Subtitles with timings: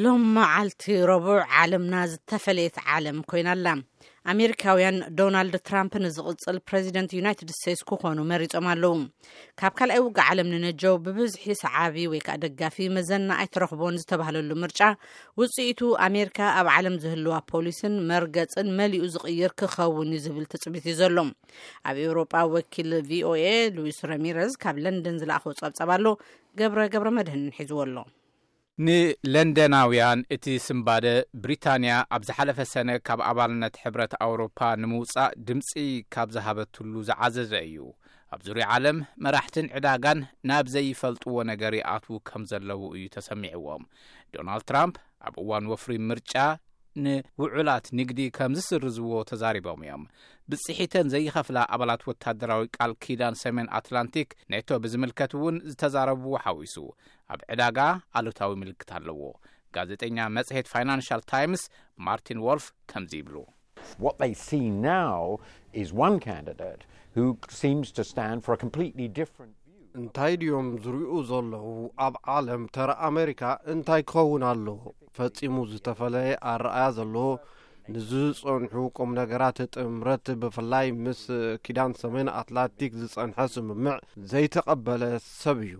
[0.00, 3.66] ሎም መዓልቲ ረቡዕ ዓለምና ዝተፈለየት ዓለም ኮይና ኣላ
[4.32, 8.92] ኣሜሪካውያን ዶናልድ ትራምፕ ንዝቕፅል ፕረዚደንት ዩናይትድ ስተትስ ክኮኑ መሪፆም ኣለዉ
[9.60, 14.80] ካብ ካልይ ውግ ዓለም ንነጀው ብብዝሒ ሰዓቢ ወይ ከዓ ደጋፊ መዘና ኣይተረክቦን ዝተባህለሉ ምርጫ
[15.42, 21.16] ውፅኢቱ ኣሜሪካ ኣብ ዓለም ዝህልዋ ፖሊስን መርገፅን መሊኡ ዝቕይር ክኸውን ዩ ዝብል ትፅቢት እዩ ዘሎ
[21.88, 23.44] ኣብ ኤሮጳ ወኪል ቪኦኤ
[23.78, 26.04] ሉዊስ ረሚረስ ካብ ለንደን ዝለኣኸ ፀብፀባሎ
[26.60, 27.96] ገብረ ገብረ መድህን ንሒዝዎ ኣሎ
[28.86, 31.06] ንለንደናውያን እቲ ስምባደ
[31.44, 35.70] ብሪታንያ ኣብ ዝ ሓለፈ ሰነ ካብ ኣባልነት ሕብረት ኣውሮፓ ንምውፃእ ድምፂ
[36.14, 37.78] ካብ ዝሃበትሉ ዝዓዘዘ እዩ
[38.36, 40.20] ኣብ ዙሩይ ዓለም መራሕትን ዕዳጋን
[40.50, 43.84] ናብ ዘይፈልጥዎ ነገር ይኣትዉ ከም ዘለዉ እዩ ተሰሚዐዎም
[44.36, 44.94] ዶናልድ ትራምፕ
[45.28, 46.34] ኣብ እዋን ወፍሪ ምርጫ
[47.04, 50.04] ንውዑላት ንግዲ ከም ዝስርዝዎ ተዛሪቦም እዮም
[50.50, 56.76] ብጽሒተን ዘይኸፍላ ኣባላት ወታደራዊ ቃል ኪዳን ሰሜን ኣትላንቲክ ነይቶ ብዝምልከት እውን ዝተዛረብዎ ሓዊሱ
[57.34, 57.78] ኣብ ዕዳጋ
[58.20, 59.20] ኣሎታዊ ምልክት ኣለዎ
[59.78, 61.64] ጋዜጠኛ መጽሔት ፋናንል ታይምስ
[62.08, 63.36] ማርቲን ዎልፍ ከምዚ ይብሉ
[70.00, 71.66] እንታይ ድዮም ዝርኡ ዘለዉ
[72.06, 73.42] ኣብ ዓለም ተራ ኣሜሪካ
[73.74, 74.74] እንታይ ክኸውን ኣለዎ
[75.18, 77.16] ፈጺሙ ዝተፈለየ ኣረኣያ ዘለ
[77.94, 81.20] ንዝጸንሑ ቆም ነገራት ጥምረት ብፍላይ ምስ
[81.64, 83.96] ኪዳን ሰሜን ኣትላንቲክ ዝጸንሐ ስምምዕ
[84.30, 85.02] ዘይተቐበለ
[85.42, 85.76] ሰብ እዩ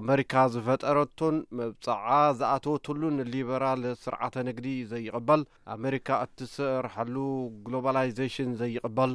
[0.00, 2.06] ኣሜሪካ ዝፈጠረቶን መብጻዓ
[2.38, 5.42] ዝኣተወትሉ ንሊበራል ስርዓተ ንግዲ ዘይቕበል
[5.76, 7.16] ኣሜሪካ እትሰርሐሉ
[7.66, 9.12] ግሎባላይዜሽን ዘይቕበል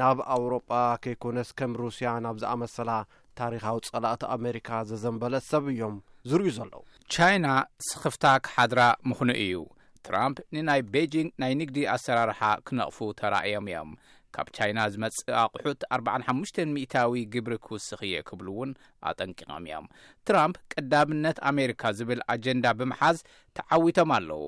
[0.00, 0.70] ናብ ኣውሮጳ
[1.04, 2.90] ከይኮነስ ከም ሩስያ ናብ ዝኣመሰላ
[3.40, 5.96] ታሪኻዊ ጸላእቲ ኣሜሪካ ዘዘንበለ ሰብ እዮም
[6.30, 6.80] ዝርእዩ ዘለው
[7.14, 7.48] ቻይና
[7.88, 9.56] ስኽፍታ ክሓድራ ምኹኑ እዩ
[10.06, 13.90] ትራምፕ ንናይ ቤጂንግ ናይ ንግዲ ኣሰራርሓ ክነቕፉ ተራእዮም እዮም
[14.36, 18.70] ካብ ቻይና ዝመጽእ ኣቑሑት 45 ሚታዊ ግብሪ ክውስኺ እየ ክብሉ እውን
[19.12, 19.86] ኣጠንቂቖም እዮም
[20.28, 23.18] ትራምፕ ቀዳምነት ኣሜሪካ ዝብል ኣጀንዳ ብምሓዝ
[23.58, 24.42] ተዓዊቶም ኣለዉ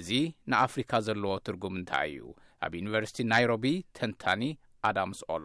[0.00, 0.10] እዚ
[0.52, 2.22] ንኣፍሪካ ዘለዎ ትርጉም እንታይ እዩ
[2.66, 3.66] ኣብ ዩኒቨርሲቲ ናይሮቢ
[3.98, 4.42] ተንታኒ
[4.90, 5.44] ኣዳምስ ኦሎ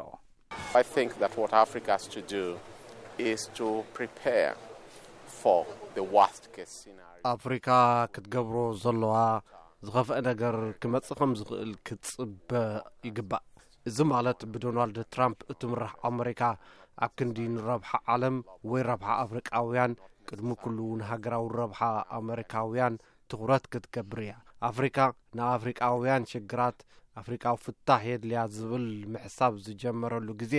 [7.33, 7.69] ኣፍሪካ
[8.13, 9.15] ክትገብሮ ዘለዋ
[9.85, 12.49] ዝኸፍአ ነገር ክመጽእ ኸም ዝኽእል ክትጽበ
[13.07, 13.45] ይግባእ
[13.89, 16.41] እዚ ማለት ብዶናልድ ትራምፕ እትምራሕ ኣሜሪካ
[17.05, 18.37] ኣብ ክንዲ ንረብሓ ዓለም
[18.71, 19.91] ወይ ረብሓ ኣፍሪቃውያን
[20.27, 21.81] ቅድሚ ኩሉ እውንሃገራዊ ረብሓ
[22.19, 22.99] ኣሜሪካውያን
[23.31, 24.33] ትኹረት ክትገብር እያ
[24.69, 24.97] ኣፍሪካ
[25.39, 26.77] ንኣፍሪካውያን ሽግራት
[27.21, 30.55] ኣፍሪካዊ ፍታሕ የድልያ ዝብል ምሕሳብ ዝጀመረሉ ግዜ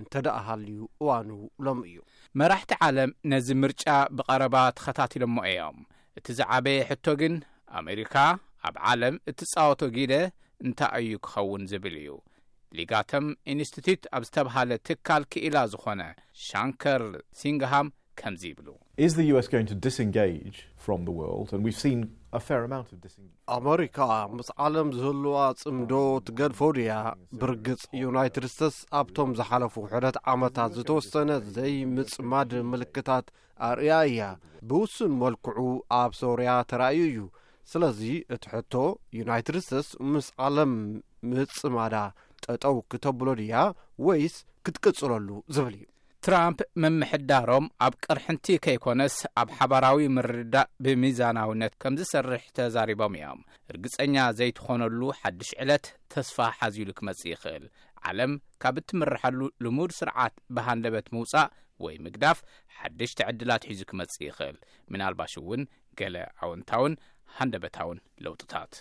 [0.00, 1.30] እንተደኣሃልዩ እዋኑ
[1.66, 2.00] ሎሚ እዩ
[2.40, 3.84] መራሕቲ ዓለም ነዚ ምርጫ
[4.18, 4.56] ብቐረባ
[4.86, 5.78] ኸታትሎ ሞ እዮም
[6.20, 7.34] እቲ ዝዓበየ ሕቶ ግን
[7.80, 8.14] ኣሜሪካ
[8.68, 10.14] ኣብ ዓለም እቲጻወቶ ጊደ
[10.66, 12.12] እንታይ እዩ ክኸውን ዝብል እዩ
[12.78, 16.00] ሊጋቶም ኢንስትትት ኣብ ዝተብሃለ ትካል ክኢላ ዝኾነ
[16.48, 17.02] ሻንከር
[17.40, 17.88] ሲንግሃም
[18.20, 18.68] ከምዚ ይብሉ
[23.54, 23.98] ኣሜሪካ
[24.34, 25.92] ምስ ዓለም ዝህልዋ ጽምዶ
[26.26, 26.92] ትገድፎ ድያ
[27.40, 33.26] ብርግጽ ዩናይትድ ስቴትስ ኣብቶም ዝሓለፉ ውሕደት ዓመታት ዝተወሰነ ዘይምጽማድ ምልክታት
[33.68, 34.20] አርእያ እያ
[34.68, 35.66] ብውስን መልክዑ
[36.00, 37.24] ኣብ ሶርያ ተራእዩ እዩ
[37.72, 38.00] ስለዚ
[38.36, 38.74] እቲ ሕቶ
[39.20, 40.74] ዩናይትድ ስቴትስ ምስ ዓለም
[41.32, 41.96] ምጽማዳ
[42.46, 43.54] ጠጠው ክተብሎ ድያ
[44.08, 44.36] ወይስ
[44.66, 45.86] ክትቅጽለሉ ዝብል እዩ
[46.26, 53.40] ትራምፕ ምምሕዳሮም ኣብ ቅርሕንቲ ከይኮነስ ኣብ ሓባራዊ ምርዳእ ብሚዛናውነት ከም ዝሰርሕ ተዛሪቦም እዮም
[53.72, 57.64] እርግፀኛ ዘይትኾነሉ ሓድሽ ዕለት ተስፋ ሓዚሉ ክመጽ ይኽእል
[58.10, 58.32] ዓለም
[58.64, 61.50] ካብ እትምርሐሉ ልሙድ ስርዓት ብሃንደበት ምውፃእ
[61.84, 62.40] ወይ ምግዳፍ
[62.80, 64.58] ሓድሽቲ ዕድላት ሒዙ ክመጽ ይኽእል
[64.94, 65.64] ምናልባሽ እውን
[66.00, 66.16] ገለ
[66.46, 66.94] ዓውንታውን
[67.38, 68.76] ሃንደበታውን ለውጢታት